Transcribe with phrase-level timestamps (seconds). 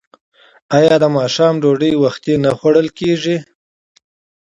[0.77, 3.37] آیا د ماښام ډوډۍ وختي نه خوړل کیږي؟